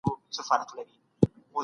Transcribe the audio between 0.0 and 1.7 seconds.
اګوستين دا حالت تشريح کړ.